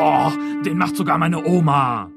[0.00, 0.30] Oh,
[0.64, 2.08] den macht sogar meine Oma.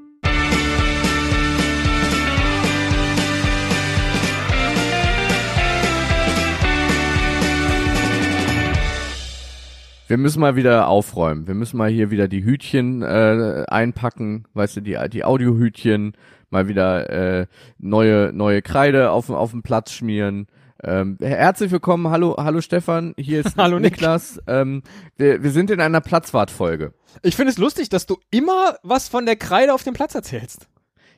[10.06, 11.48] Wir müssen mal wieder aufräumen.
[11.48, 16.12] Wir müssen mal hier wieder die Hütchen äh, einpacken, weißt du, die, die Audiohütchen,
[16.50, 17.46] mal wieder äh,
[17.78, 20.46] neue, neue Kreide auf, auf den Platz schmieren.
[20.84, 23.92] Ähm, herzlich willkommen, hallo, hallo Stefan, hier ist Hallo, Nick.
[23.92, 24.40] Niklas.
[24.48, 24.82] Ähm,
[25.16, 26.92] wir, wir sind in einer Platzwartfolge.
[27.22, 30.66] Ich finde es lustig, dass du immer was von der Kreide auf dem Platz erzählst.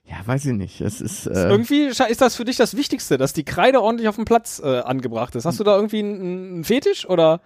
[0.04, 0.82] Ja, weiß ich nicht.
[0.82, 4.16] Es ist, äh, Irgendwie ist das für dich das Wichtigste, dass die Kreide ordentlich auf
[4.16, 5.46] dem Platz äh, angebracht ist.
[5.46, 7.40] Hast du da irgendwie einen, einen Fetisch oder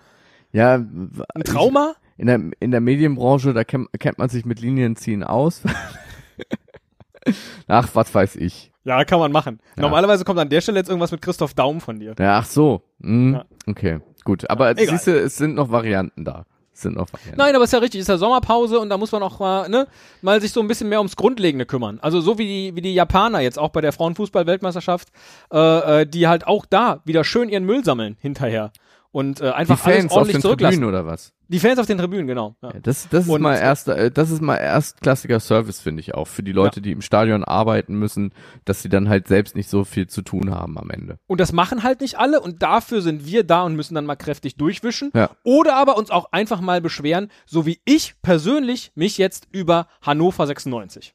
[0.51, 1.95] ja, ein Trauma?
[2.17, 5.63] in der, in der Medienbranche, da kennt, kennt man sich mit Linienziehen aus.
[7.69, 8.73] Ach, was weiß ich.
[8.89, 9.61] Ja, kann man machen.
[9.77, 9.83] Ja.
[9.83, 12.15] Normalerweise kommt an der Stelle jetzt irgendwas mit Christoph Daum von dir.
[12.19, 12.83] Ja, ach so.
[13.03, 13.45] Hm, Ja.
[13.67, 14.49] Okay, gut.
[14.51, 14.87] Aber Egal.
[14.89, 16.47] siehst du, es sind noch Varianten da.
[16.73, 17.37] Es sind noch Varianten.
[17.39, 19.87] Nein, aber ist ja richtig, ist ja Sommerpause und da muss man auch mal, ne,
[20.23, 21.99] mal sich so ein bisschen mehr ums Grundlegende kümmern.
[22.01, 25.09] Also so wie die, wie die Japaner jetzt auch bei der Frauenfußball-Weltmeisterschaft,
[25.53, 28.71] äh, äh, die halt auch da wieder schön ihren Müll sammeln hinterher.
[29.19, 30.75] Und äh, Die einfach alles Fans auf ordentlich den zurücklassen.
[30.77, 31.33] Tribünen oder was?
[31.49, 32.55] Die Fans auf den Tribünen, genau.
[32.63, 32.73] Ja.
[32.75, 36.15] Ja, das, das ist Und- mal erster, äh, das ist mal erstklassiger Service, finde ich
[36.15, 36.27] auch.
[36.29, 38.33] Für die Leute, die im Stadion arbeiten müssen,
[38.65, 41.19] dass sie dann halt selbst nicht so viel zu tun haben am Ende.
[41.27, 44.15] Und das machen halt nicht alle und dafür sind wir da und müssen dann mal
[44.17, 45.11] kräftig durchwischen.
[45.15, 45.31] Ja.
[45.43, 50.47] Oder aber uns auch einfach mal beschweren, so wie ich persönlich mich jetzt über Hannover
[50.47, 51.15] 96.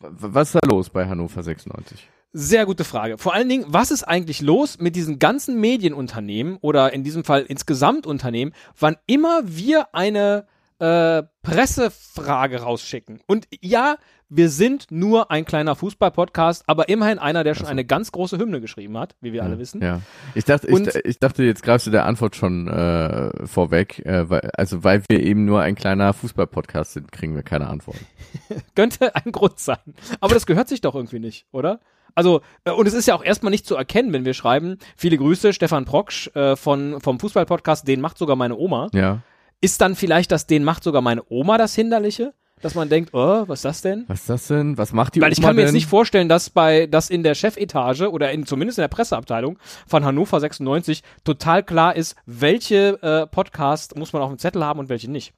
[0.00, 2.08] W- Was ist da los bei Hannover 96?
[2.34, 3.18] Sehr gute Frage.
[3.18, 7.42] Vor allen Dingen, was ist eigentlich los mit diesen ganzen Medienunternehmen oder in diesem Fall
[7.42, 10.46] insgesamt Unternehmen, wann immer wir eine
[10.78, 13.20] äh, Pressefrage rausschicken?
[13.26, 13.96] Und ja,
[14.30, 18.62] wir sind nur ein kleiner Fußball-Podcast, aber immerhin einer, der schon eine ganz große Hymne
[18.62, 19.82] geschrieben hat, wie wir alle wissen.
[19.82, 20.00] Ja.
[20.34, 23.98] Ich dachte, ich, ich dachte, jetzt greifst du der Antwort schon äh, vorweg.
[24.06, 27.98] Äh, weil, also weil wir eben nur ein kleiner Fußball-Podcast sind, kriegen wir keine Antwort.
[28.74, 29.76] Könnte ein Grund sein.
[30.20, 31.80] Aber das gehört sich doch irgendwie nicht, oder?
[32.14, 35.16] Also, äh, und es ist ja auch erstmal nicht zu erkennen, wenn wir schreiben, viele
[35.18, 38.88] Grüße, Stefan Proksch äh, von, vom Fußballpodcast, den macht sogar meine Oma.
[38.92, 39.20] Ja.
[39.60, 42.34] Ist dann vielleicht das, den macht sogar meine Oma das Hinderliche?
[42.60, 44.04] Dass man denkt, oh, was ist das denn?
[44.06, 44.78] Was ist das denn?
[44.78, 45.68] Was macht die Weil ich Oma kann mir denn?
[45.68, 49.58] jetzt nicht vorstellen, dass bei, dass in der Chefetage oder in, zumindest in der Presseabteilung
[49.88, 54.78] von Hannover 96 total klar ist, welche äh, Podcast muss man auf dem Zettel haben
[54.78, 55.32] und welche nicht.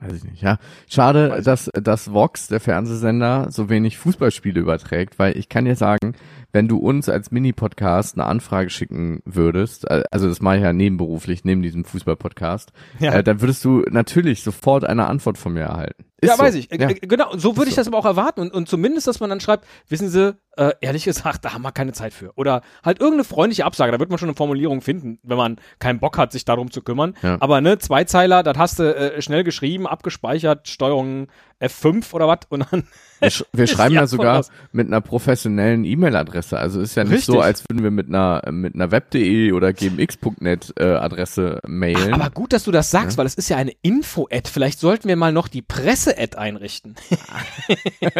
[0.00, 0.58] Weiß ich nicht, ja.
[0.88, 6.14] Schade, dass, dass Vox, der Fernsehsender, so wenig Fußballspiele überträgt, weil ich kann dir sagen,
[6.52, 10.72] wenn du uns als Mini-Podcast eine Anfrage schicken würdest, äh, also das mache ich ja
[10.72, 13.14] nebenberuflich, neben diesem Fußball-Podcast, Ja.
[13.14, 16.04] äh, dann würdest du natürlich sofort eine Antwort von mir erhalten.
[16.20, 16.42] Ist ja, so.
[16.42, 16.70] weiß ich.
[16.72, 16.88] Äh, Ja.
[16.90, 18.40] äh, Genau, so würde ich das aber auch erwarten.
[18.40, 21.70] Und, und zumindest, dass man dann schreibt, wissen Sie, äh, ehrlich gesagt, da haben wir
[21.72, 22.32] keine Zeit für.
[22.36, 23.92] Oder halt irgendeine freundliche Absage.
[23.92, 26.82] Da wird man schon eine Formulierung finden, wenn man keinen Bock hat, sich darum zu
[26.82, 27.14] kümmern.
[27.22, 27.36] Ja.
[27.40, 31.28] Aber ne, Zweizeiler, das hast du äh, schnell geschrieben, abgespeichert, Steuerung
[31.60, 32.84] F5 oder was und dann
[33.20, 34.50] Wir, sch wir schreiben ja sogar raus.
[34.72, 36.58] mit einer professionellen E-Mail-Adresse.
[36.58, 37.46] Also ist ja nicht so, Richtig.
[37.46, 42.14] als würden wir mit einer mit einer web.de oder gmx.net äh, Adresse mailen.
[42.14, 44.48] Aber gut, dass du das sagst, weil es ist ja eine Info-Ad.
[44.52, 46.94] Vielleicht sollten wir mal noch die Presse-Ad einrichten.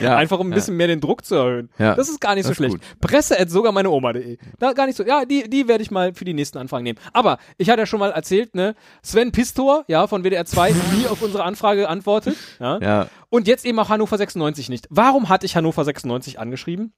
[0.00, 0.56] ja, Einfach um ein ja.
[0.56, 1.70] bisschen mehr den Druck zu erhöhen.
[1.78, 2.76] Ja, das ist gar nicht so schlecht.
[3.00, 4.38] Presse-Ad sogar meine Oma.de.
[4.58, 5.04] Da gar nicht so.
[5.04, 6.98] Ja, die, die werde ich mal für die nächsten Anfragen nehmen.
[7.12, 11.06] Aber ich hatte ja schon mal erzählt, ne, Sven Pistor, ja, von WDR 2, nie
[11.16, 12.36] auf unsere Anfrage antwortet.
[12.58, 12.78] Ja.
[12.80, 14.86] Ja, Und jetzt eben auch Hannover 96 nicht.
[14.90, 16.94] Warum hatte ich Hannover 96 angeschrieben?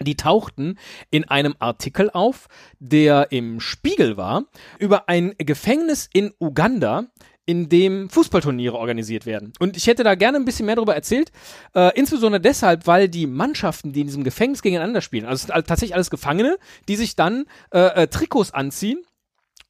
[0.00, 0.78] Die tauchten
[1.10, 2.48] in einem Artikel auf,
[2.78, 4.44] der im Spiegel war,
[4.78, 7.04] über ein Gefängnis in Uganda,
[7.46, 9.54] in dem Fußballturniere organisiert werden.
[9.58, 11.32] Und ich hätte da gerne ein bisschen mehr darüber erzählt,
[11.74, 15.66] äh, insbesondere deshalb, weil die Mannschaften, die in diesem Gefängnis gegeneinander spielen, also es sind
[15.66, 16.58] tatsächlich alles Gefangene,
[16.88, 19.02] die sich dann äh, äh, Trikots anziehen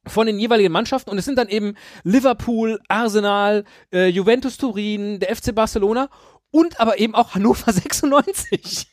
[0.07, 5.35] von den jeweiligen Mannschaften und es sind dann eben Liverpool, Arsenal, äh, Juventus Turin, der
[5.35, 6.09] FC Barcelona
[6.51, 8.87] und aber eben auch Hannover 96.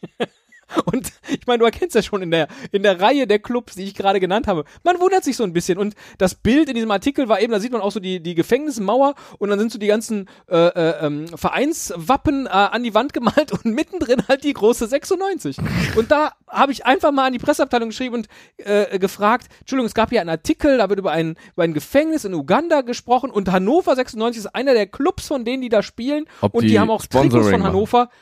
[0.86, 3.84] Und ich meine, du erkennst ja schon in der, in der Reihe der Clubs, die
[3.84, 4.64] ich gerade genannt habe.
[4.84, 5.78] Man wundert sich so ein bisschen.
[5.78, 8.34] Und das Bild in diesem Artikel war eben, da sieht man auch so die, die
[8.34, 13.12] Gefängnismauer und dann sind so die ganzen äh, äh, ähm, Vereinswappen äh, an die Wand
[13.12, 15.58] gemalt und mittendrin halt die große 96.
[15.96, 18.28] Und da habe ich einfach mal an die Presseabteilung geschrieben und
[18.58, 22.24] äh, gefragt, Entschuldigung, es gab hier einen Artikel, da wird über ein, über ein Gefängnis
[22.24, 26.26] in Uganda gesprochen und Hannover 96 ist einer der Clubs von denen, die da spielen.
[26.40, 27.68] Ob und die, die haben auch Trikots Sponsoring von machen.
[27.72, 28.04] Hannover.
[28.06, 28.14] Ge-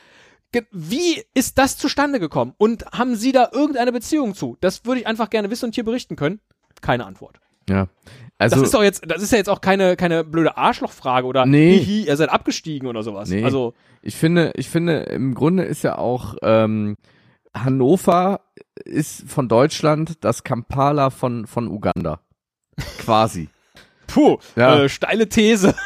[0.71, 2.53] Wie ist das zustande gekommen?
[2.57, 4.57] Und haben Sie da irgendeine Beziehung zu?
[4.61, 6.39] Das würde ich einfach gerne wissen und hier berichten können.
[6.81, 7.39] Keine Antwort.
[7.69, 7.87] ja.
[8.37, 11.45] Das Also ist doch jetzt, das ist ja jetzt auch keine, keine blöde Arschlochfrage oder
[11.45, 11.77] Nee.
[11.79, 13.29] hihi, ihr seid abgestiegen oder sowas.
[13.29, 13.45] Nee.
[13.45, 16.97] Also, ich finde, ich finde, im Grunde ist ja auch ähm,
[17.53, 18.41] Hannover
[18.83, 22.19] ist von Deutschland das Kampala von von Uganda,
[22.97, 23.47] quasi.
[24.07, 24.81] Puh, Ja.
[24.83, 25.73] äh, steile These.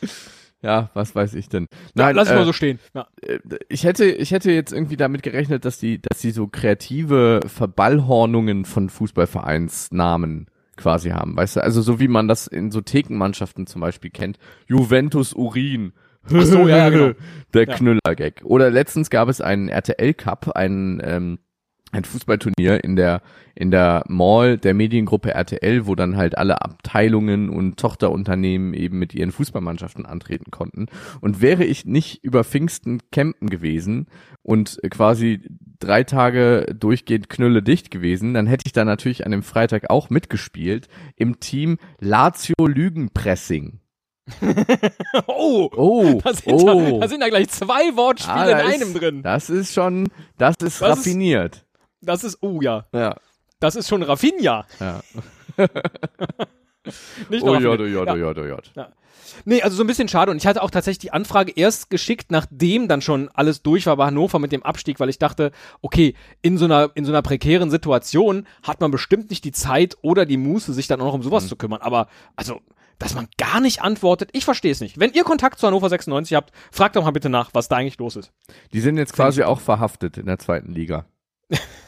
[0.64, 1.68] Ja, was weiß ich denn.
[1.94, 2.78] Ja, Nein, lass es äh, mal so stehen.
[2.94, 3.06] Ja.
[3.20, 3.38] äh,
[3.68, 8.64] ich hätte, ich hätte jetzt irgendwie damit gerechnet, dass die, dass die so kreative Verballhornungen
[8.64, 10.46] von Fußballvereinsnamen
[10.76, 11.62] quasi haben, weißt du?
[11.62, 14.38] Also so wie man das in so Thekenmannschaften zum Beispiel kennt.
[14.66, 15.92] Juventus Urin.
[16.32, 17.12] Ach so, ja, ja, genau.
[17.54, 17.74] Der Ja.
[17.74, 18.40] Knüller-Gag.
[18.44, 21.38] Oder letztens gab es einen RTL Cup, ein, ähm,
[21.92, 23.22] ein Fußballturnier in der,
[23.54, 29.14] in der Mall der Mediengruppe RTL, wo dann halt alle Abteilungen und Tochterunternehmen eben mit
[29.14, 30.86] ihren Fußballmannschaften antreten konnten.
[31.20, 34.06] Und wäre ich nicht über Pfingsten campen gewesen
[34.42, 35.42] und quasi
[35.78, 40.10] drei Tage durchgehend knülle dicht gewesen, dann hätte ich da natürlich an dem Freitag auch
[40.10, 43.78] mitgespielt im Team Lazio Lügenpressing.
[45.26, 46.66] Oh, Oh, da sind, oh.
[46.66, 49.22] da, da sind da gleich zwei Wortspiele Ah, in einem ist, drin.
[49.22, 50.08] Das ist schon,
[50.38, 51.63] das ist Das ist- raffiniert.
[52.04, 53.16] Das ist, oh ja, ja,
[53.60, 54.66] das ist schon Raffinia.
[54.80, 55.00] ja.
[57.30, 57.70] Nicht Oh Raffinia.
[57.70, 58.88] oh ja, oh ja, oh ja.
[59.44, 60.30] Nee, also so ein bisschen schade.
[60.30, 63.96] Und ich hatte auch tatsächlich die Anfrage erst geschickt, nachdem dann schon alles durch war
[63.96, 65.50] bei Hannover mit dem Abstieg, weil ich dachte,
[65.82, 69.96] okay, in so einer, in so einer prekären Situation hat man bestimmt nicht die Zeit
[70.02, 71.80] oder die Muße, sich dann auch noch um sowas zu kümmern.
[71.80, 72.60] Aber, also,
[72.98, 75.00] dass man gar nicht antwortet, ich verstehe es nicht.
[75.00, 77.98] Wenn ihr Kontakt zu Hannover 96 habt, fragt doch mal bitte nach, was da eigentlich
[77.98, 78.30] los ist.
[78.72, 81.06] Die sind jetzt quasi auch verhaftet in der zweiten Liga.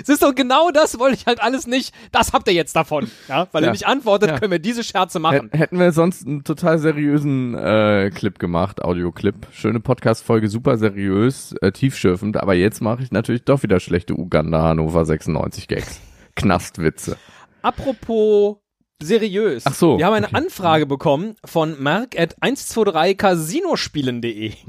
[0.00, 1.92] Es ist doch genau das, wollte ich halt alles nicht.
[2.12, 3.10] Das habt ihr jetzt davon.
[3.28, 3.68] Ja, weil Ja.
[3.68, 4.38] ihr nicht antwortet, Ja.
[4.38, 5.50] können wir diese Scherze machen.
[5.50, 9.48] Hät- Hätten wir sonst einen total seriösen äh, Clip gemacht, Audioclip.
[9.52, 14.62] Schöne Podcast-Folge, super seriös, äh, tiefschürfend, aber jetzt mache ich natürlich doch wieder schlechte Uganda
[14.62, 16.00] Hannover 96 Gags.
[16.36, 17.16] Knastwitze.
[17.62, 18.58] Apropos
[19.02, 19.64] seriös.
[19.66, 20.36] Ach so, Wir haben eine okay.
[20.36, 24.52] Anfrage bekommen von mark at 123casinospielen.de.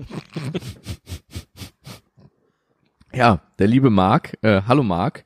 [3.14, 5.26] Ja, der liebe Marc, äh, hallo Marc,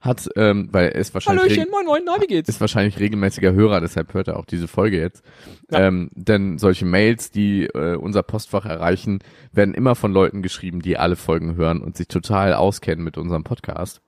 [0.00, 2.48] hat, ähm, weil er ist wahrscheinlich Hallöchen, moin moin, na, wie geht's?
[2.48, 5.22] ist wahrscheinlich regelmäßiger Hörer, deshalb hört er auch diese Folge jetzt.
[5.70, 5.86] Ja.
[5.86, 9.20] Ähm, denn solche Mails, die äh, unser Postfach erreichen,
[9.52, 13.44] werden immer von Leuten geschrieben, die alle Folgen hören und sich total auskennen mit unserem
[13.44, 14.00] Podcast.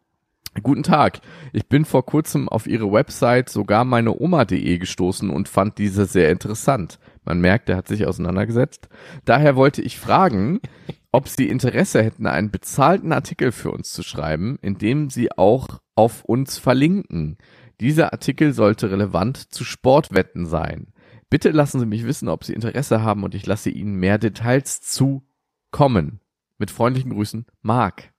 [0.62, 1.20] Guten Tag.
[1.52, 6.30] Ich bin vor kurzem auf Ihre Website sogar meine Oma.de gestoßen und fand diese sehr
[6.30, 7.00] interessant.
[7.24, 8.88] Man merkt, er hat sich auseinandergesetzt.
[9.24, 10.60] Daher wollte ich fragen,
[11.14, 15.78] ob Sie Interesse hätten, einen bezahlten Artikel für uns zu schreiben, in dem Sie auch
[15.94, 17.38] auf uns verlinken.
[17.80, 20.92] Dieser Artikel sollte relevant zu Sportwetten sein.
[21.30, 24.80] Bitte lassen Sie mich wissen, ob Sie Interesse haben und ich lasse Ihnen mehr Details
[24.80, 26.18] zukommen.
[26.58, 28.13] Mit freundlichen Grüßen, Marc.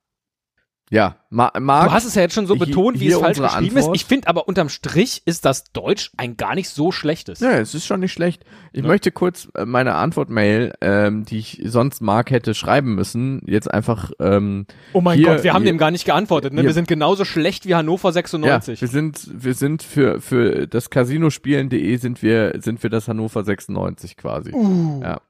[0.88, 1.88] Ja, Ma Marc.
[1.88, 3.96] Du hast es ja jetzt schon so betont, wie es falsch geschrieben Antwort.
[3.96, 4.00] ist.
[4.02, 7.40] Ich finde aber unterm Strich ist das Deutsch ein gar nicht so schlechtes.
[7.40, 8.44] Ja, es ist schon nicht schlecht.
[8.72, 8.86] Ich Ja.
[8.86, 14.12] möchte kurz äh, meine Antwortmail, ähm, die ich sonst Marc hätte schreiben müssen, jetzt einfach
[14.20, 16.52] ähm, Oh mein Hier- Gott, wir haben hier- dem gar nicht geantwortet.
[16.52, 16.62] Ne?
[16.62, 18.80] Wir sind genauso schlecht wie Hannover ja, 96.
[18.80, 24.16] wir sind wir sind für für das Casinospielen.de sind wir sind wir das Hannover 96
[24.16, 24.52] quasi.
[24.52, 25.00] Uh.
[25.02, 25.20] Ja.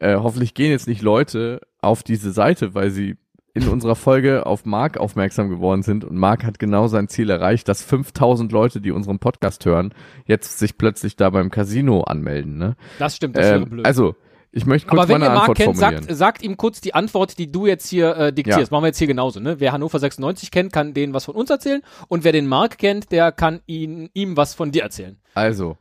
[0.00, 3.16] Äh, hoffentlich gehen jetzt nicht Leute auf diese Seite, weil sie
[3.54, 7.68] in unserer Folge auf Marc aufmerksam geworden sind und Marc hat genau sein Ziel erreicht,
[7.68, 9.92] dass 5000 Leute, die unseren Podcast hören,
[10.24, 12.76] jetzt sich plötzlich da beim Casino anmelden, ne?
[12.98, 13.86] Das stimmt, das wäre Ähm, blöd.
[13.86, 14.14] also,
[14.52, 17.38] ich möchte kurz aber wenn ihr Marc Antwort kennt, sagt, sagt ihm kurz die Antwort,
[17.38, 18.70] die du jetzt hier äh, diktierst.
[18.70, 18.74] Ja.
[18.74, 19.40] Machen wir jetzt hier genauso.
[19.40, 19.60] Ne?
[19.60, 21.80] Wer Hannover 96 kennt, kann denen was von uns erzählen.
[22.08, 25.18] Und wer den Marc kennt, der kann ihn, ihm was von dir erzählen.
[25.34, 25.78] Also,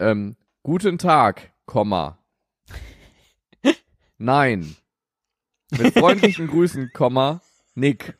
[0.00, 2.18] ähm, guten Tag, Komma.
[4.18, 4.74] Nein.
[5.76, 7.40] Mit freundlichen Grüßen, Komma,
[7.74, 8.18] Nick.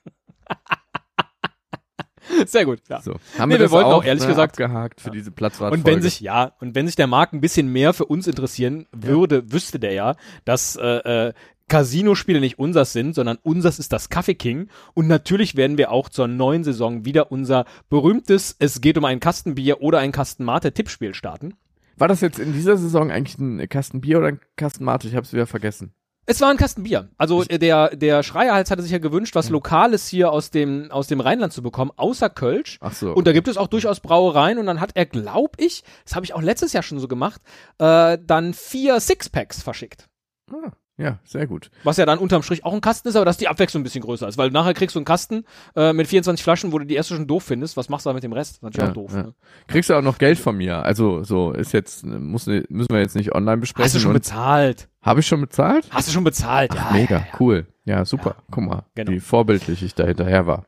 [2.47, 2.81] Sehr gut.
[2.89, 3.01] Ja.
[3.01, 5.73] So, haben Nee, wir wir wollten auch auch ehrlich ne, gesagt- abgehakt für diese Platzwart
[5.73, 8.87] Und wenn sich, ja, und wenn sich der Marc ein bisschen mehr für uns interessieren
[8.93, 10.15] würde, wüsste der ja,
[10.45, 11.33] dass äh, äh,
[11.69, 14.69] Casino-Spiele nicht unsers sind, sondern unsers ist das Kaffee King.
[14.95, 19.21] Und natürlich werden wir auch zur neuen Saison wieder unser berühmtes Es geht um ein
[19.21, 21.55] Kastenbier oder ein Kasten Mate Tippspiel starten.
[21.97, 25.09] War das jetzt in dieser Saison eigentlich ein Kasten Bier oder ein Kasten Mate?
[25.09, 25.93] Ich hab's wieder vergessen.
[26.31, 27.09] Es war ein Kasten Bier.
[27.17, 31.21] Also der, der Schreierhals hatte sich ja gewünscht, was Lokales hier aus dem, aus dem
[31.21, 32.77] Rheinland zu bekommen, außer Kölsch.
[32.83, 33.15] Ach so.
[33.15, 36.27] Und da gibt es auch durchaus Brauereien und dann hat er, glaub ich, das habe
[36.27, 37.41] ich auch letztes Jahr schon so gemacht,
[37.79, 40.07] äh, dann vier Sixpacks verschickt.
[40.53, 41.71] ah, ja, sehr gut.
[41.85, 44.03] Was ja dann unterm Strich auch ein Kasten ist, aber dass die Abwechslung ein bisschen
[44.03, 44.37] größer ist.
[44.37, 45.45] Weil nachher kriegst du einen Kasten
[45.77, 47.77] äh, mit 24 Flaschen, wo du die erste schon doof findest.
[47.77, 48.63] Was machst du da mit dem Rest?
[48.63, 49.13] Natürlich Ja, auch doof.
[49.15, 49.23] ja.
[49.23, 49.35] Ne?
[49.69, 50.83] Kriegst du auch noch Geld von mir?
[50.83, 53.85] Also, so, ist jetzt, muss, müssen wir jetzt nicht online besprechen.
[53.87, 54.89] Hast du schon bezahlt?
[55.01, 55.87] Hab ich schon bezahlt?
[55.91, 56.73] Hast du schon bezahlt?
[56.75, 57.67] Ach, ja, mega, ja, cool.
[57.85, 58.35] Ja, super.
[58.51, 59.13] Guck mal, Genau.
[59.13, 60.67] wie vorbildlich ich da hinterher war.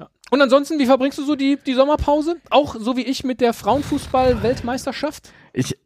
[0.00, 0.08] Ja.
[0.30, 2.36] Und ansonsten, wie verbringst du so die, die Sommerpause?
[2.50, 3.52] Auch so wie ich mit der
[4.32, 5.32] Frauenfußball-Weltmeisterschaft?
[5.52, 5.76] Ich,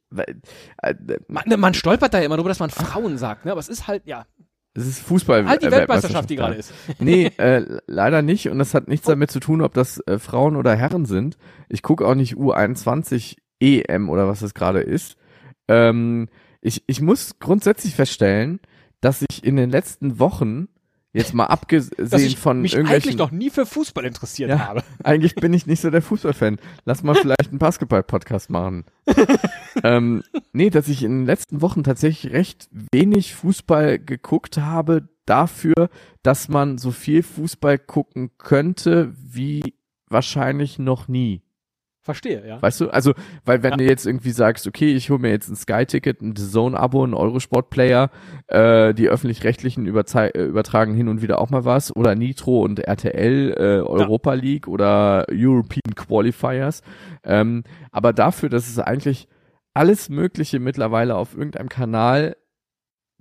[1.28, 3.52] Man, man stolpert da ja immer drüber, dass man Frauen sagt, ne?
[3.52, 4.26] Aber es ist halt, ja.
[4.74, 5.46] Es ist Fußball.
[5.46, 6.72] Halt die äh, Weltmeisterschaft, die gerade ist.
[6.98, 8.48] Nee, äh, leider nicht.
[8.48, 11.36] Und das hat nichts damit zu tun, ob das äh, Frauen oder Herren sind.
[11.68, 15.16] Ich gucke auch nicht U21 EM oder was das gerade ist.
[15.68, 16.28] Ähm,
[16.60, 18.60] ich, ich muss grundsätzlich feststellen,
[19.00, 20.68] dass ich in den letzten Wochen,
[21.12, 23.10] jetzt mal abgesehen Dass ich von mich irgendwelchen...
[23.10, 24.60] eigentlich noch nie für Fußball interessiert Ja.
[24.60, 24.82] habe.
[25.04, 26.58] Eigentlich bin ich nicht so der Fußballfan.
[26.84, 28.84] Lass mal vielleicht einen Basketball-Podcast machen.
[29.84, 35.90] ähm, nee, dass ich in den letzten Wochen tatsächlich recht wenig Fußball geguckt habe dafür,
[36.22, 39.74] dass man so viel Fußball gucken könnte wie
[40.08, 41.42] wahrscheinlich noch nie.
[42.04, 42.60] Verstehe, ja.
[42.60, 42.90] Weißt du?
[42.90, 43.12] Also,
[43.44, 43.76] weil wenn Ja.
[43.76, 48.10] du jetzt irgendwie sagst, okay, ich hole mir jetzt ein Sky-Ticket, ein Zone-Abo, ein Eurosport-Player,
[48.48, 53.52] äh, die öffentlich-rechtlichen äh, übertragen hin und wieder auch mal was, oder Nitro und RTL,
[53.56, 56.82] äh, Europa League oder European Qualifiers.
[57.22, 59.28] Ähm, aber dafür, dass es eigentlich
[59.72, 62.36] alles Mögliche mittlerweile auf irgendeinem Kanal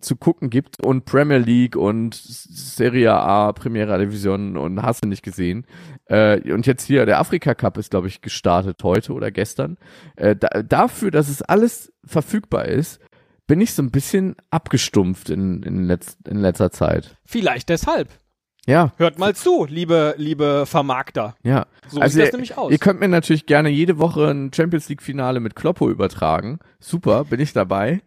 [0.01, 5.24] zu gucken gibt und Premier League und Serie A, Primera Division und hast du nicht
[5.24, 5.65] gesehen.
[6.05, 9.77] Äh, und jetzt hier der Afrika Cup ist, glaube ich, gestartet heute oder gestern.
[10.15, 13.00] Äh, da, dafür, dass es alles verfügbar ist,
[13.48, 17.17] bin ich so ein bisschen abgestumpft in, in, letz, in letzter Zeit.
[17.25, 18.10] Vielleicht deshalb.
[18.67, 21.36] Ja, Hört mal zu, liebe, liebe Vermarkter.
[21.43, 21.65] ja.
[21.89, 22.72] So Also sieht das ihr- nämlich aus.
[22.72, 26.60] Ihr könnt mir natürlich gerne jede Woche ein Champions League Finale mit Kloppo übertragen.
[26.79, 28.01] Super, bin ich dabei.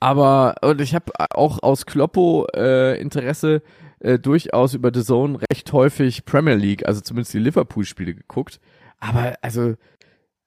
[0.00, 3.62] Aber und ich habe auch aus Kloppo äh, Interesse
[4.00, 8.60] äh, durchaus über The Zone recht häufig Premier League, also zumindest die Liverpool Spiele geguckt.
[8.98, 9.74] Aber also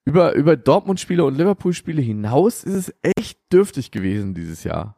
[0.06, 4.98] über über Dortmund Spiele und Liverpool Spiele hinaus ist es echt dürftig gewesen dieses Jahr.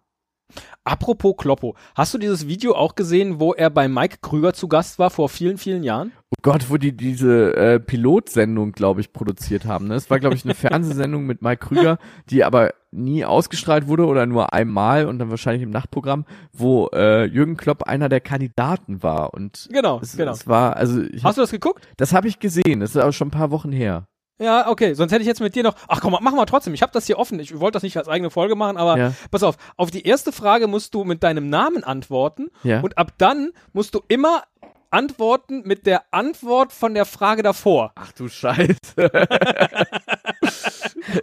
[0.83, 4.99] Apropos Kloppo, hast du dieses Video auch gesehen, wo er bei Mike Krüger zu Gast
[4.99, 6.11] war vor vielen, vielen Jahren?
[6.29, 9.87] Oh Gott, wo die diese äh, Pilotsendung, glaube ich, produziert haben.
[9.87, 9.95] Ne?
[9.95, 11.97] Es war, glaube ich, eine Fernsehsendung mit Mike Krüger,
[12.29, 17.25] die aber nie ausgestrahlt wurde oder nur einmal und dann wahrscheinlich im Nachtprogramm, wo äh,
[17.25, 19.33] Jürgen Klopp einer der Kandidaten war.
[19.33, 20.33] Und Genau, es, genau.
[20.33, 21.87] es war, also ich Hast du das geguckt?
[21.97, 22.79] das habe ich gesehen.
[22.79, 24.07] Das ist aber schon ein paar Wochen her.
[24.39, 24.93] Ja, okay.
[24.95, 25.75] Sonst hätte ich jetzt mit dir noch.
[25.87, 26.73] Ach komm, machen wir trotzdem.
[26.73, 27.39] Ich habe das hier offen.
[27.39, 29.13] Ich wollte das nicht als eigene Folge machen, aber Ja.
[29.31, 29.55] pass auf.
[29.77, 32.81] Auf die erste Frage musst du mit deinem Namen antworten Ja.
[32.81, 34.43] und ab dann musst du immer
[34.91, 37.91] antworten mit der Antwort von der Frage davor.
[37.95, 38.75] Ach du Scheiße.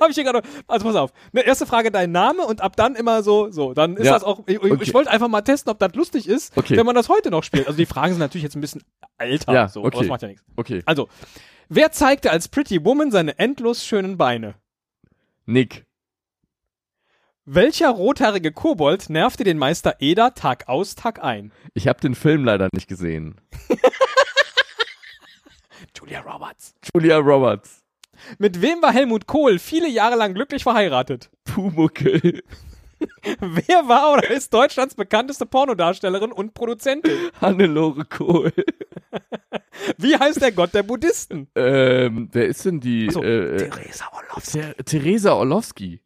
[0.01, 0.43] Habe ich hier gerade.
[0.67, 1.13] Also pass auf.
[1.33, 3.75] Ne, erste Frage dein Name und ab dann immer so, so.
[3.75, 4.13] Dann ist Ja.
[4.13, 4.41] das auch.
[4.47, 4.79] Ich, Okay.
[4.81, 6.77] ich wollte einfach mal testen, ob das lustig ist, Okay.
[6.77, 7.67] wenn man das heute noch spielt.
[7.67, 8.83] Also die Fragen sind natürlich jetzt ein bisschen
[9.19, 9.99] älter, Ja, so, aber okay.
[10.01, 10.45] das macht ja nichts.
[10.57, 10.83] Okay.
[10.87, 11.09] Also,
[11.75, 14.55] wer zeigte als Pretty Woman seine endlos schönen Beine?
[15.47, 15.87] Nick.
[17.45, 21.53] Welcher rothaarige Kobold nervte den Meister Eder Tag aus, Tag ein?
[21.75, 23.41] Ich habe den Film leider nicht gesehen.
[25.99, 26.75] Julia Roberts.
[26.95, 27.83] Julia Roberts.
[28.39, 31.31] Mit wem war Helmut Kohl viele Jahre lang glücklich verheiratet?
[31.45, 32.43] Pumuckel.
[33.41, 37.31] Wer war oder ist Deutschlands bekannteste Pornodarstellerin und Produzentin?
[37.41, 38.53] Hannelore Kohl.
[39.99, 41.49] Wie heißt der Gott der Buddhisten?
[41.55, 43.09] ähm, wer ist denn die?
[43.09, 44.51] Achso, äh, äh, Theresa Orlowski.
[44.61, 46.01] Ther Theresa Orlowski.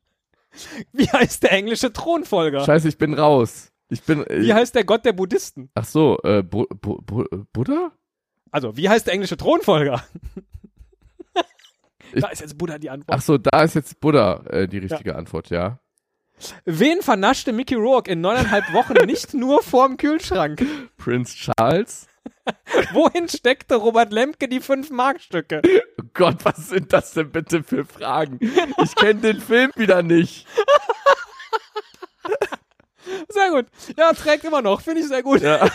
[0.93, 2.65] Wie heißt der englische Thronfolger?
[2.65, 3.73] Scheiße, ich bin raus.
[3.89, 4.25] Ich bin.
[4.29, 5.71] Wie Äh, heißt der Gott der Buddhisten?
[5.75, 7.93] ach so, äh, Bu Bu Bu Buddha?
[8.51, 10.03] Also, wie heißt der englische Thronfolger?
[12.15, 13.19] Ich- da ist jetzt Buddha die Antwort.
[13.19, 15.81] Ach so, da ist jetzt Buddha äh, die richtige Antwort, ja.
[16.65, 20.65] Wen vernaschte Mickey Rourke in neuneinhalb Wochen nicht nur vorm Kühlschrank?
[20.97, 22.07] Prince Charles.
[22.93, 25.63] Wohin steckte Robert Lemke die fünf Markstücke?
[25.99, 28.39] Oh Gott, was sind das denn bitte für Fragen?
[28.83, 30.47] Ich kenne den Film wieder nicht.
[33.29, 33.67] Sehr gut.
[33.97, 34.81] Ja, trägt immer noch.
[34.81, 35.41] Finde ich sehr gut.
[35.41, 35.69] Ja.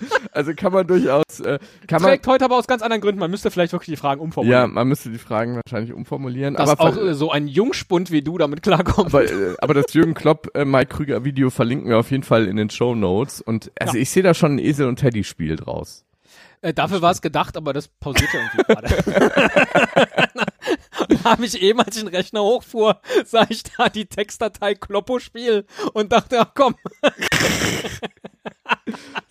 [0.32, 3.18] Also kann man durchaus, äh, kann man, Trägt heute aber aus ganz anderen Gründen.
[3.18, 4.72] Man müsste vielleicht wirklich die Fragen ja, umformulieren.
[4.72, 8.38] man müsste die Fragen wahrscheinlich umformulieren, Dass aber, auch äh, so ein Jungspund wie du
[8.38, 9.08] damit klarkommt.
[9.08, 12.46] aber, äh, aber das Jürgen Klopp, äh, Mike Krüger Video verlinken wir auf jeden Fall
[12.46, 15.56] in den Show Notes und also ich sehe da schon ein Esel und Teddy Spiel
[15.56, 16.04] draus.
[16.62, 20.46] Äh, dafür war es gedacht, aber das pausiert ja irgendwie gerade.
[21.22, 25.66] da habe ich eben, als ich den Rechner hochfuhr, sah ich da die Textdatei Kloppo-Spiel
[25.92, 26.76] und dachte, ach komm.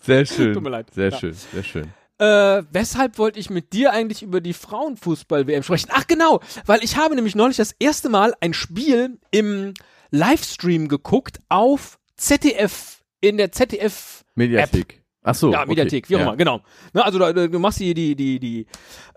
[0.00, 0.54] Sehr schön.
[0.54, 0.92] Tut mir leid.
[0.94, 1.18] Sehr Ja.
[1.18, 1.92] schön, sehr schön.
[2.18, 5.88] Äh, weshalb wollte ich mit dir eigentlich über die Frauenfußball-WM sprechen?
[5.92, 9.72] Ach genau, weil ich habe nämlich neulich das erste Mal ein Spiel im
[10.10, 14.99] Livestream geguckt auf ZDF, in der ZDF Mediathek.
[15.22, 15.52] Ach so.
[15.52, 15.68] Ja, okay.
[15.68, 16.26] Mediathek, wie auch ja.
[16.26, 16.62] immer, genau.
[16.92, 18.66] Ne, also da, du machst die, die, die, die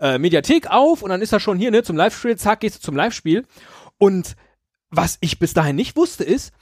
[0.00, 2.80] äh, Mediathek auf und dann ist er schon hier, ne, zum Live-Spiel, zack, gehst du
[2.80, 3.46] zum Live-Spiel.
[3.98, 4.36] Und
[4.90, 6.52] was ich bis dahin nicht wusste, ist,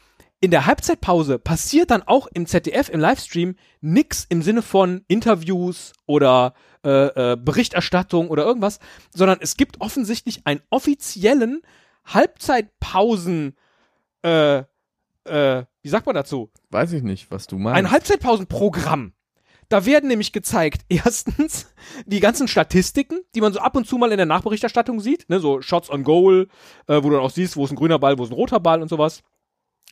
[0.41, 5.93] in der Halbzeitpause passiert dann auch im ZDF, im Livestream, nix im Sinne von Interviews
[6.07, 8.81] oder äh, äh, Berichterstattung oder irgendwas,
[9.15, 11.63] sondern es gibt offensichtlich einen offiziellen
[12.05, 13.57] Halbzeitpausen
[14.25, 14.65] äh,
[15.25, 16.51] äh, Wie sagt man dazu?
[16.71, 17.79] Weiß ich nicht, was du meinst.
[17.79, 19.13] Ein Halbzeitpausenprogramm.
[19.73, 21.73] Da werden nämlich gezeigt, erstens
[22.05, 25.41] die ganzen Statistiken, die man so ab und zu mal in der Nachberichterstattung sieht, ne,
[25.41, 26.49] so Shots on Goal,
[26.89, 28.61] äh, wo du dann auch siehst, wo ist ein grüner Ball, wo ist ein roter
[28.61, 29.23] Ball und sowas.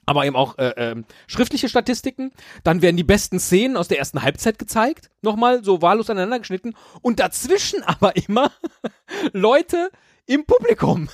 [0.04, 2.30] Aber eben auch äh, ähm, schriftliche Statistiken.
[2.62, 6.74] Dann werden die besten Szenen aus der ersten Halbzeit gezeigt, nochmal so wahllos aneinander geschnitten.
[7.00, 8.52] Und dazwischen aber immer
[9.32, 9.90] Leute
[10.26, 11.08] im Publikum,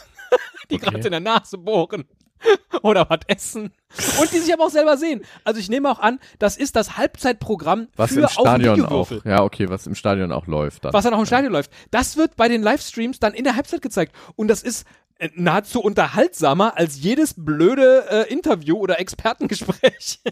[0.70, 0.86] die Okay.
[0.86, 2.08] gerade in der Nase bohren
[2.82, 3.72] oder was essen
[4.20, 5.22] und die sich aber auch selber sehen.
[5.44, 9.10] Also ich nehme auch an, das ist das Halbzeitprogramm was für im Stadion auch.
[9.24, 10.92] Ja, okay, was im Stadion auch läuft dann.
[10.92, 11.70] Was dann auch im Stadion läuft.
[11.90, 14.14] Das wird bei den Livestreams dann in der Halbzeit gezeigt.
[14.36, 14.86] Und das ist
[15.18, 20.20] äh, nahezu unterhaltsamer als jedes blöde äh, Interview oder Expertengespräch.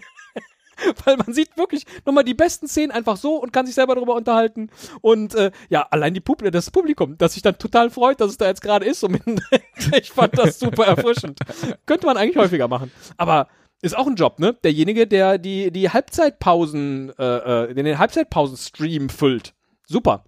[1.05, 4.15] Weil man sieht wirklich nochmal die besten Szenen einfach so und kann sich selber darüber
[4.15, 4.71] unterhalten.
[5.01, 8.39] Und äh, ja, allein die Publi das Publikum, das sich dann total freut, dass es
[8.39, 9.07] da jetzt gerade ist.
[9.09, 9.61] Mittendrin.
[9.99, 11.39] ich fand das super erfrischend.
[11.87, 12.91] Könnte man eigentlich häufiger machen.
[13.17, 13.49] Aber
[13.83, 14.55] ist auch ein Job, ne?
[14.65, 19.53] Derjenige, der die, die Halbzeitpausen, äh, äh, den Halbzeitpausen-Stream füllt.
[19.87, 20.25] Super.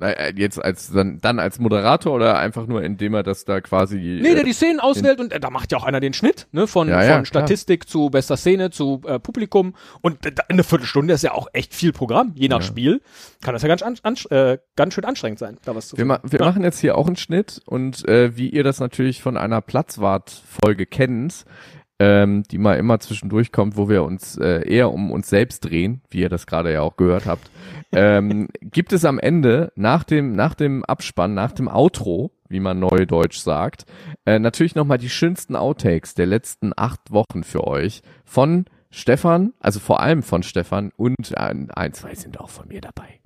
[0.00, 3.96] Äh, jetzt als dann, dann als Moderator oder einfach nur, indem er das da quasi.
[4.22, 6.68] Nee, der die Szenen auswählt und äh, da macht ja auch einer den Schnitt, ne?
[6.68, 9.74] Von, Ja, ja, von Statistik zu bester Szene zu äh, Publikum.
[10.00, 12.62] Und äh, eine Viertelstunde ist ja auch echt viel Programm, je nach Ja.
[12.62, 13.00] Spiel.
[13.42, 16.04] Kann das ja ganz, an, ansch- äh, ganz schön anstrengend sein, da was zu Wir,
[16.04, 19.36] ma wir machen jetzt hier auch einen Schnitt und äh, wie ihr das natürlich von
[19.36, 21.44] einer Platzwart-Folge kennt,
[21.98, 26.02] ähm, die mal immer zwischendurch kommt, wo wir uns äh, eher um uns selbst drehen,
[26.10, 27.50] wie ihr das gerade ja auch gehört habt,
[27.92, 32.78] ähm, gibt es am Ende nach dem nach dem Abspann, nach dem Outro, wie man
[32.78, 33.84] neudeutsch sagt,
[34.26, 39.52] äh, natürlich noch mal die schönsten Outtakes der letzten acht Wochen für euch von Stefan,
[39.60, 43.20] also vor allem von Stefan und äh, ein, zwei sind auch von mir dabei.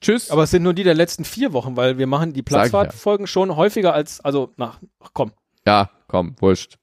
[0.00, 0.30] Tschüss.
[0.30, 2.58] Aber es sind nur die der letzten vier Wochen, weil wir machen die ich ja.
[2.58, 4.76] Platzfahrtfolgen schon häufiger als, also, na,
[5.12, 5.32] komm.
[5.66, 6.78] ja, komm, wurscht.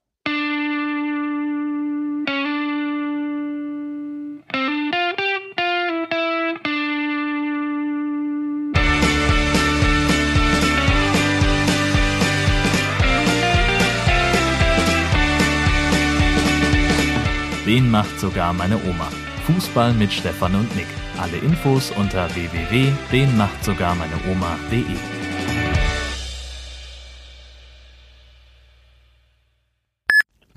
[17.95, 19.07] Macht sogar meine Oma.
[19.47, 20.87] Fußball mit Stefan und Nick.
[21.17, 24.83] Alle Infos unter www.denmachtsogarmeineoma.de.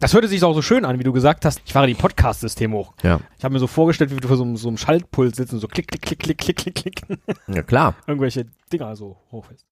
[0.00, 1.60] Das hörte sich auch so schön an, wie du gesagt hast.
[1.64, 2.94] Ich fahre die Podcast-System hoch.
[3.02, 3.18] Ja.
[3.36, 5.58] Ich habe mir so vorgestellt, wie du vor so, einem- so einem Schaltpult sitzt und
[5.58, 7.02] so klick, klick, klick, klick, klick, klick, klick.
[7.48, 7.96] Ja, klar.
[8.06, 9.66] irgendwelche Dinger so hochfährst.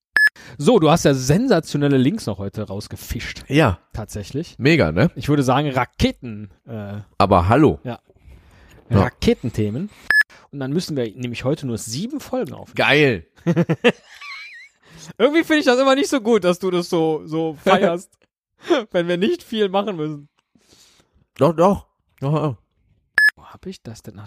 [0.59, 3.44] So, du hast ja sensationelle Links noch heute rausgefischt.
[3.49, 4.57] Ja, Tatsächlich.
[4.59, 5.11] mega, ne?
[5.14, 7.81] Ich würde sagen Raketen, äh, Aber hallo.
[7.85, 8.01] Ja.
[8.90, 9.90] Raketenthemen.
[10.53, 12.77] Und dann müssen wir nämlich heute nur sieben Folgen aufnehmen.
[12.77, 13.27] Geil.
[15.18, 18.11] Irgendwie finde ich das immer nicht so gut, dass du das so, so feierst,
[18.90, 20.29] wenn wir nicht viel machen müssen.
[21.35, 21.87] Doch, doch.
[22.20, 22.57] doch.
[23.37, 24.20] Wo hab ich das denn?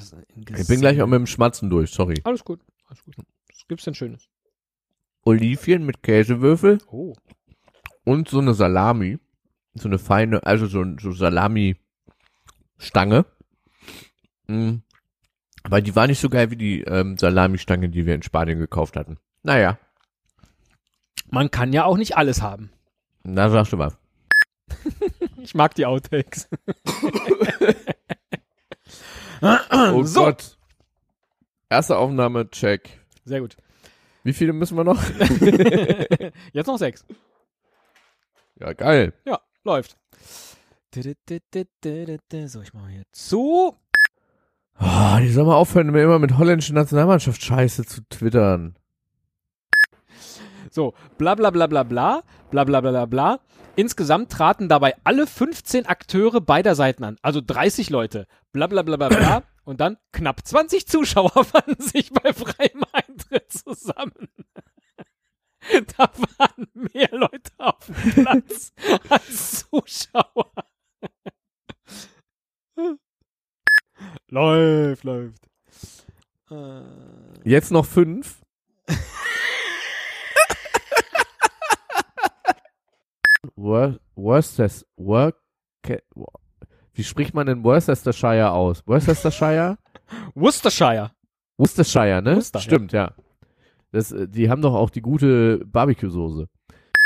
[0.55, 2.21] Ich bin gleich auch mit dem Schmatzen durch, sorry.
[2.23, 3.15] Alles gut, alles gut.
[3.49, 4.29] Was gibt's denn Schönes?
[5.29, 7.13] Olivien mit Käsewürfel Oh.
[8.03, 9.19] und so eine Salami.
[9.75, 13.25] So eine feine, also so, so Salami-Stange.
[14.47, 14.77] Mm.
[15.63, 18.95] Aber die war nicht so geil wie die ähm, Salami-Stange, die wir in Spanien gekauft
[18.95, 19.17] hatten.
[19.43, 19.77] Naja,
[21.29, 22.71] Man kann ja auch nicht alles haben.
[23.23, 23.93] na sagst du mal.
[25.41, 26.49] Ich mag die Outtakes.
[29.41, 30.25] Oh so.
[30.25, 30.57] Gott.
[31.69, 32.99] Erste Aufnahme, check.
[33.23, 33.55] Sehr gut.
[34.29, 35.01] Wie viele müssen wir noch?
[36.53, 37.03] Jetzt noch sechs.
[38.59, 39.11] ja, geil.
[39.25, 39.97] Ja, läuft.
[40.93, 41.01] So,
[42.61, 43.75] ich mache hier zu.
[44.79, 48.75] Oh, die soll mal aufhören, mir immer mit holländischen Nationalmannschaft Scheiße zu twittern.
[50.69, 53.39] So, bla bla bla bla bla, bla bla bla bla bla.
[53.75, 58.27] Insgesamt traten dabei alle 15 Akteure beider Seiten an, also 30 Leute.
[58.51, 59.43] Bla bla bla bla bla.
[59.69, 64.29] Und dann knapp 20 Zuschauer fanden sich bei freiem Eintritt zusammen.
[65.97, 68.73] Da waren mehr Leute auf dem Platz
[69.10, 70.51] als Zuschauer.
[74.29, 75.47] läuft, läuft.
[76.49, 78.41] Äh, Jetzt noch fünf.
[83.55, 85.38] Wor- Worcester, Work,
[86.99, 88.85] wie spricht man denn Worcestershire aus?
[88.85, 89.77] Worcestershire?
[90.35, 91.12] Worcestershire.
[91.57, 92.35] Worcestershire, ne?
[92.35, 92.63] Worcester, ja.
[92.63, 93.13] Stimmt, ja.
[93.93, 96.49] Das, äh, die haben doch auch die gute Barbecue-Soße.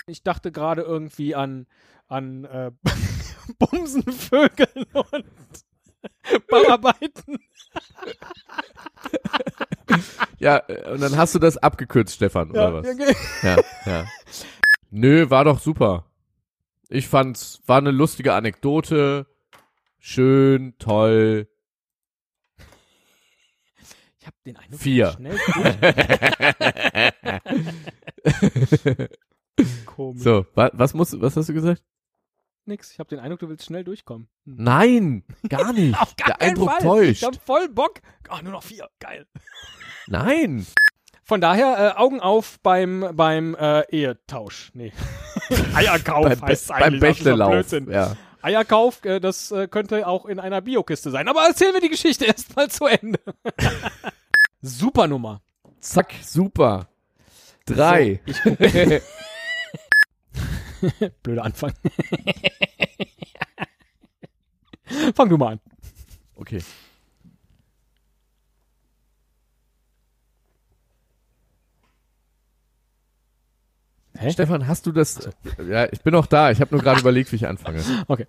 [0.07, 1.67] Ich dachte gerade irgendwie an,
[2.07, 2.71] an äh,
[3.59, 5.25] Bumsen, Vögeln und
[6.49, 7.37] Bauarbeiten.
[10.39, 10.57] Ja,
[10.91, 12.87] und dann hast du das abgekürzt, Stefan, oder was?
[12.87, 13.15] okay.
[13.43, 14.05] Ja, ja.
[14.89, 16.05] Nö, war doch super.
[16.89, 19.27] Ich fand's, war eine lustige Anekdote.
[20.05, 21.47] Schön, toll.
[24.19, 25.11] Ich habe den Eindruck, Vier.
[25.13, 25.37] schnell
[29.85, 30.23] Komisch.
[30.23, 31.83] So, wa was muss, was hast du gesagt?
[32.65, 32.91] Nix.
[32.91, 34.27] Ich habe den Eindruck, du willst schnell durchkommen.
[34.45, 34.55] Hm.
[34.57, 35.99] Nein, gar nicht.
[35.99, 36.81] Auf gar Der Eindruck Fall.
[36.81, 37.21] täuscht.
[37.21, 38.01] Ich hab voll Bock.
[38.29, 38.89] Ah, nur noch vier.
[38.99, 39.27] Geil.
[40.07, 40.65] Nein.
[41.23, 44.71] Von daher äh, Augen auf beim beim äh, Ehetausch.
[44.73, 44.91] Nee.
[45.73, 46.99] Eierkauf Beim, Be heißt beim eigentlich.
[47.01, 47.71] doch Bächlelauf.
[47.89, 48.15] Ja.
[48.43, 51.27] Eierkauf, äh, das äh, könnte auch in einer Biokiste sein.
[51.27, 53.19] Aber erzählen wir die Geschichte erstmal zu Ende.
[54.61, 55.41] Super Nummer.
[55.79, 56.87] Zack, super.
[57.65, 58.21] Drei.
[58.25, 58.55] So,
[61.23, 61.73] Blöder Anfang.
[65.13, 65.59] Fang du mal an.
[66.35, 66.59] Okay.
[74.23, 74.31] Hä?
[74.31, 75.29] Stefan, hast du das?
[75.67, 76.49] Ja, ich bin noch da.
[76.49, 77.83] Ich habe nur gerade überlegt, wie ich anfange.
[78.07, 78.25] Okay.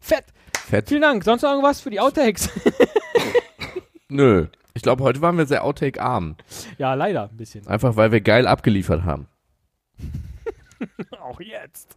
[0.00, 0.24] Fett.
[0.56, 0.88] Fett.
[0.88, 1.24] Vielen Dank.
[1.24, 2.48] Sonst noch irgendwas für die Outtakes?
[4.08, 4.46] Nö.
[4.74, 6.36] Ich glaube, heute waren wir sehr Outtake-arm.
[6.78, 7.66] ja, leider ein bisschen.
[7.66, 9.26] Einfach, weil wir geil abgeliefert haben.
[11.20, 11.96] Auch jetzt.